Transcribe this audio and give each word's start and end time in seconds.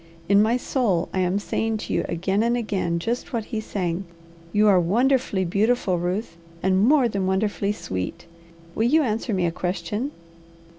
"In 0.27 0.41
my 0.41 0.57
soul, 0.57 1.09
I 1.13 1.19
am 1.19 1.37
saying 1.37 1.77
to 1.77 1.93
you 1.93 2.05
again 2.09 2.41
and 2.41 2.57
again 2.57 2.97
just 2.97 3.33
what 3.33 3.45
he 3.45 3.61
sang. 3.61 4.05
You 4.51 4.67
are 4.67 4.79
wonderfully 4.79 5.45
beautiful, 5.45 5.99
Ruth, 5.99 6.37
and 6.63 6.83
more 6.83 7.07
than 7.07 7.27
wonderfully 7.27 7.71
sweet. 7.71 8.25
Will 8.73 8.87
you 8.87 9.03
answer 9.03 9.31
me 9.31 9.45
a 9.45 9.51
question?" 9.51 10.09